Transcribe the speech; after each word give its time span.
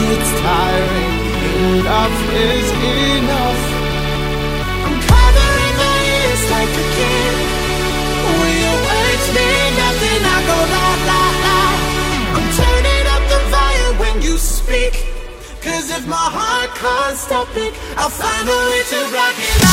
it's 0.00 0.30
tiring. 0.40 1.14
Enough 1.78 2.18
is 2.34 2.68
enough. 2.72 3.62
I'm 4.86 4.98
covering 5.10 5.74
my 5.84 5.98
ears 6.14 6.44
like 6.50 6.72
a 6.82 6.86
kid 6.96 7.34
When 8.38 8.54
your 8.64 8.78
words 8.88 9.26
mean 9.36 9.70
nothing 9.84 10.20
I 10.34 10.38
go 10.50 10.58
la 10.74 10.88
la 11.10 11.22
la. 11.44 11.60
I'm 12.36 12.48
turning 12.58 13.04
up 13.14 13.22
the 13.32 13.40
volume 13.54 13.96
when 14.02 14.16
you 14.22 14.36
speak. 14.36 14.94
Cause 15.62 15.90
if 15.90 16.06
my 16.06 16.26
heart 16.36 16.70
can't 16.74 17.16
stop 17.16 17.48
it 17.56 17.72
I'll 17.96 18.10
find 18.10 18.48
a 18.48 18.58
way 18.70 18.82
to 18.90 18.98
rock 19.14 19.36
it. 19.38 19.63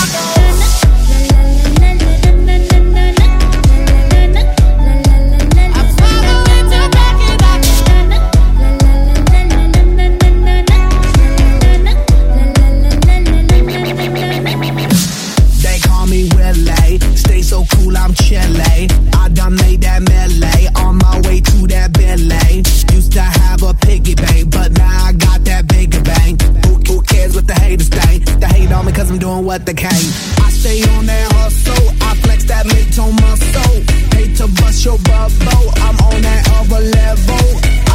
doing 29.22 29.46
what 29.46 29.66
they 29.68 29.74
came. 29.76 30.10
I 30.42 30.50
stay 30.50 30.82
on 30.98 31.06
that 31.06 31.32
hustle, 31.38 31.94
I 32.02 32.18
flex 32.26 32.44
that 32.50 32.66
mint 32.66 32.98
on 32.98 33.14
my 33.22 33.38
soul. 33.54 33.78
Hate 34.18 34.34
to 34.42 34.50
bust 34.58 34.84
your 34.84 34.98
bubble, 35.06 35.70
I'm 35.86 35.98
on 36.10 36.18
that 36.26 36.42
other 36.58 36.82
level. 36.82 37.46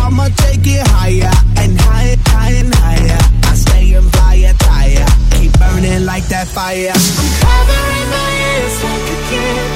I'ma 0.07 0.31
take 0.47 0.63
it 0.63 0.87
higher 0.95 1.35
and 1.59 1.75
higher, 1.83 2.15
higher 2.31 2.63
and 2.63 2.73
higher. 2.79 3.19
I 3.43 3.53
stay 3.59 3.99
in 3.99 4.07
fire 4.15 4.55
tire, 4.55 5.07
keep 5.35 5.51
burning 5.59 6.07
like 6.07 6.31
that 6.31 6.47
fire. 6.47 6.95
I'm 6.95 7.31
covering 7.43 8.07
my 8.15 8.31
ears 8.47 8.77
like 8.87 9.07
a 9.11 9.19
kid. 9.27 9.67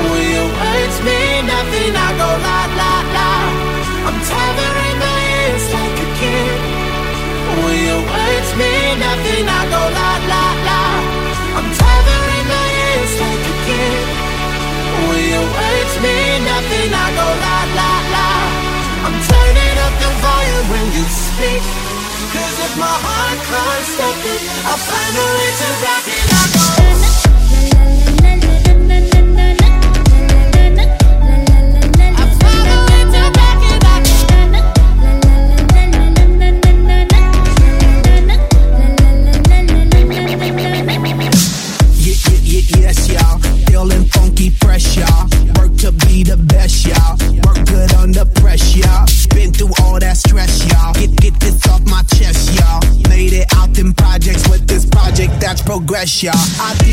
When 0.00 0.24
your 0.32 0.48
words 0.48 0.96
mean 1.04 1.40
nothing, 1.44 1.92
I 1.92 2.08
go 2.16 2.30
la 2.40 2.60
la 2.80 2.92
la. 3.12 3.30
I'm 4.08 4.18
covering 4.32 4.96
my 4.96 5.18
ears 5.44 5.66
like 5.76 5.96
a 6.00 6.08
kid. 6.16 6.56
When 7.60 7.76
your 7.84 8.00
words 8.00 8.50
mean 8.56 8.63
my 22.76 22.86
heart 22.86 23.38
can't 23.46 23.86
stop 23.86 24.24
it. 24.24 24.42
I 24.66 24.74
finally 24.76 25.50
took. 25.58 25.83
bless 56.04 56.22
ya. 56.22 56.32
I 56.60 56.83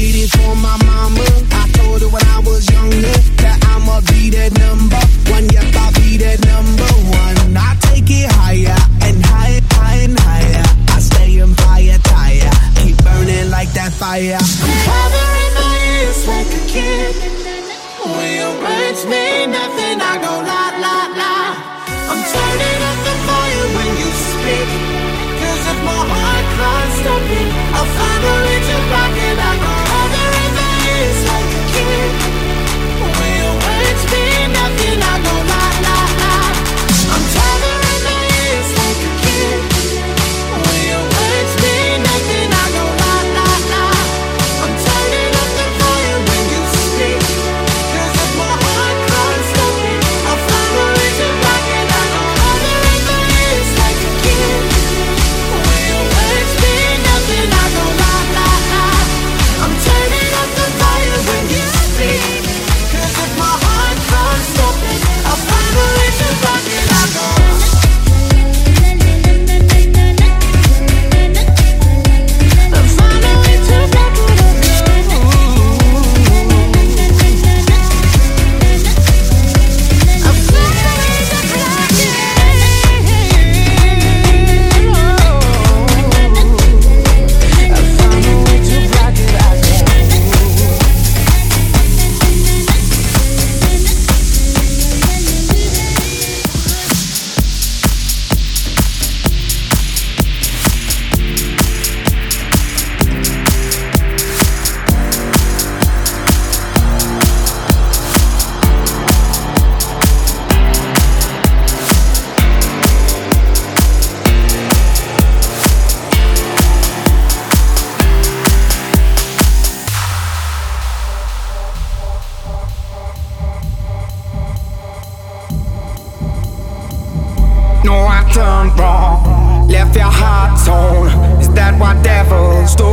turned 128.34 128.78
wrong, 128.80 129.68
left 129.68 129.96
your 129.96 130.06
heart 130.06 130.60
torn. 130.66 131.10
Is 131.42 131.50
that 131.54 131.78
what 131.80 132.02
devils 132.04 132.76
do? 132.76 132.92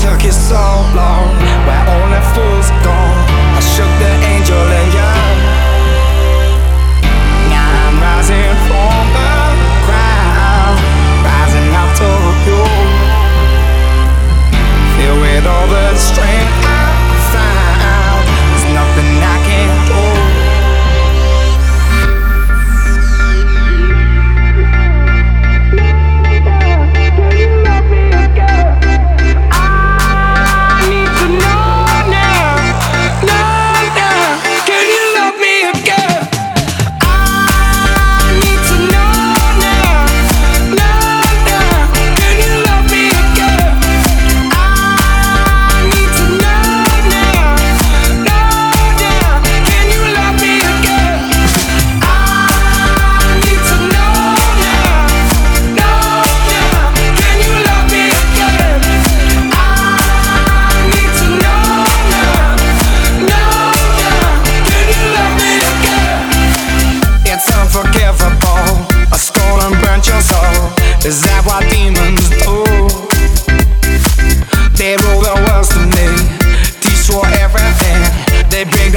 Took 0.00 0.24
you 0.24 0.32
so 0.32 0.64
long, 0.94 1.28
where 1.66 1.84
all 1.92 2.08
the 2.14 2.22
fools 2.32 2.68
gone. 2.84 3.18
I 3.56 3.60
shook 3.60 3.92
the 4.00 4.12
angel. 4.32 4.85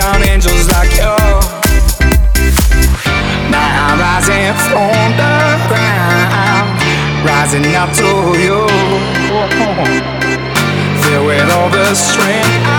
around 0.09 0.23
angels 0.23 0.67
like 0.69 0.91
you. 0.91 1.15
Now 3.51 3.69
I'm 3.85 3.99
rising 3.99 4.53
from 4.69 5.11
the 5.21 5.35
ground, 5.69 6.81
rising 7.25 7.75
up 7.75 7.91
to 7.95 8.09
you. 8.39 8.67
Filled 11.03 11.25
with 11.27 11.51
all 11.51 11.69
the 11.69 11.93
strength. 11.93 12.78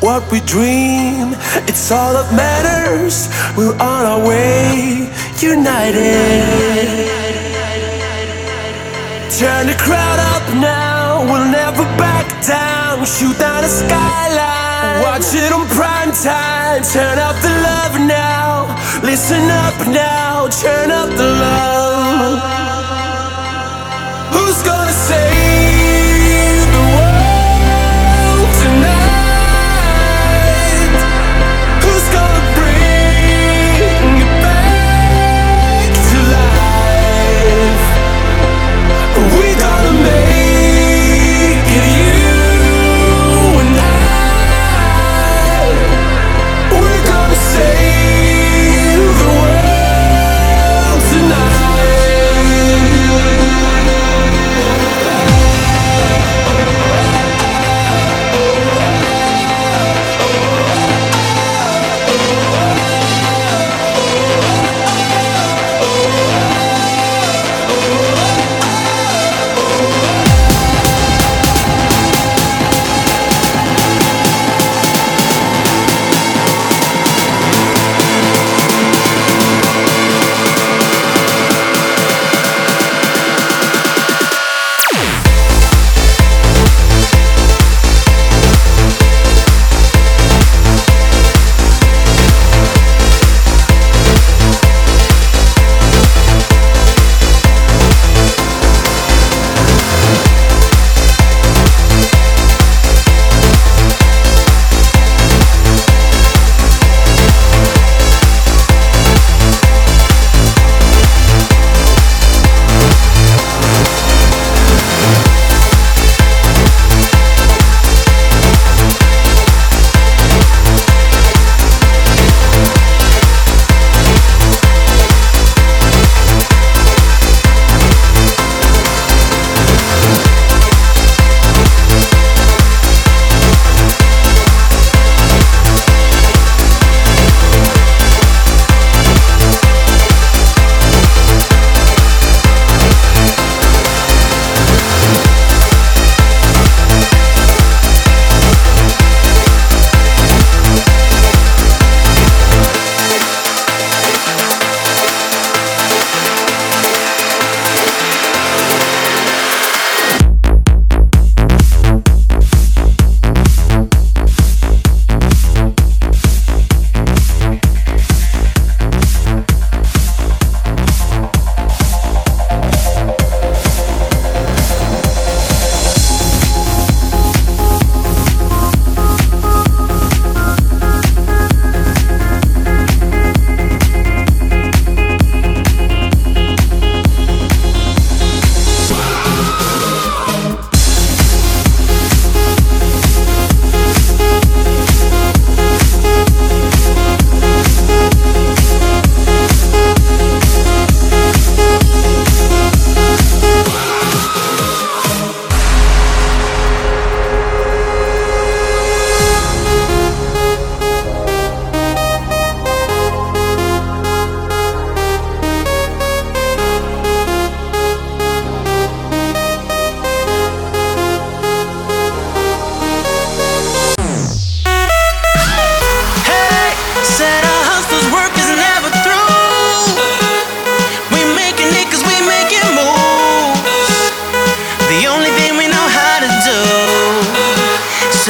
what 0.00 0.30
we 0.32 0.40
dream. 0.40 1.36
It's 1.68 1.90
all 1.92 2.12
that 2.14 2.32
matters. 2.32 3.28
We're 3.56 3.76
on 3.76 4.02
our 4.04 4.20
way, 4.26 5.08
united. 5.38 7.20
Turn 9.38 9.66
the 9.68 9.76
crowd 9.76 10.18
up 10.34 10.46
now. 10.56 11.24
We'll 11.24 11.48
never 11.50 11.84
back 11.96 12.26
down. 12.46 13.04
Shoot 13.04 13.38
down 13.38 13.62
the 13.62 13.68
skyline. 13.68 15.02
Watch 15.02 15.32
it 15.34 15.52
on 15.52 15.66
prime 15.68 16.12
time. 16.12 16.82
Turn 16.82 17.18
up 17.18 17.36
the 17.40 17.52
love 17.68 17.94
now. 18.00 18.68
Listen 19.02 19.44
up 19.48 19.76
now. 19.88 20.48
Turn 20.48 20.90
up 20.90 21.08
the 21.10 21.28
love. 21.44 22.40
Who's 24.32 24.62
gonna 24.62 24.92
say? 24.92 25.69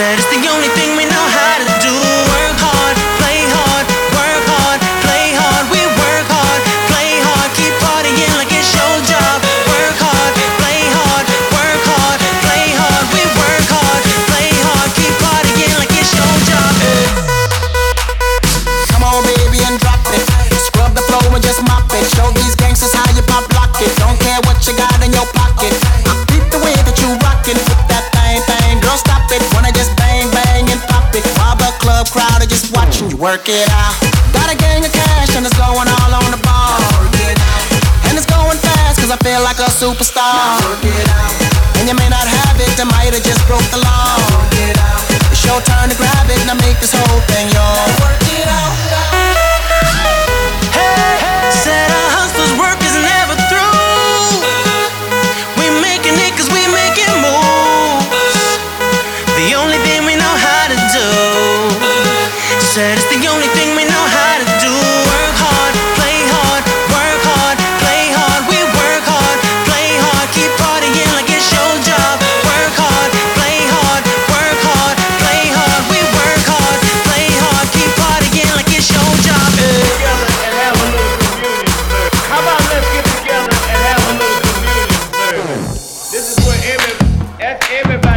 said 0.01 0.19
it's 0.19 0.31
the 0.33 0.49
only 0.49 0.69
thing 0.69 0.90
work 33.21 33.53
it 33.53 33.69
out. 33.69 33.93
Got 34.33 34.49
a 34.49 34.57
gang 34.57 34.81
of 34.81 34.93
cash 34.97 35.37
and 35.37 35.45
it's 35.45 35.55
going 35.61 35.85
all 35.85 36.13
on 36.17 36.31
the 36.33 36.41
ball. 36.41 36.81
Work 37.05 37.21
it 37.21 37.37
out. 37.37 38.09
And 38.09 38.17
it's 38.17 38.25
going 38.25 38.57
fast 38.57 38.97
cause 38.97 39.13
I 39.13 39.21
feel 39.21 39.45
like 39.45 39.61
a 39.61 39.69
superstar. 39.69 40.57
Work 40.65 40.81
it 40.89 41.07
out. 41.13 41.37
And 41.77 41.85
you 41.87 41.95
may 41.95 42.09
not 42.09 42.25
have 42.25 42.57
it, 42.57 42.73
I 42.81 42.89
might 42.89 43.13
have 43.13 43.23
just 43.23 43.45
broke 43.47 43.69
the 43.69 43.79
law. 43.85 44.17
Work 44.41 44.57
it 44.65 44.77
out. 44.81 45.05
It's 45.31 45.45
your 45.45 45.61
turn 45.61 45.93
to 45.93 45.97
grab 46.01 46.27
it 46.33 46.41
and 46.41 46.51
I 46.51 46.57
make 46.65 46.81
this 46.81 46.97
whole 46.97 47.21
thing 47.29 47.47
yours. 47.53 47.93
Work 48.01 48.25
it 48.25 48.49
out. 48.49 48.90
Let's. 87.51 88.10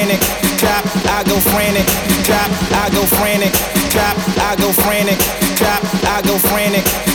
frantic, 0.00 0.22
I 1.10 1.22
go 1.24 1.38
frantic, 1.40 1.86
I 2.72 2.88
go 2.90 3.04
frantic, 3.04 3.52
I 4.40 4.56
go 4.56 4.72
frantic, 4.72 5.18
I 6.06 6.22
go 6.24 6.38
frantic. 6.38 7.09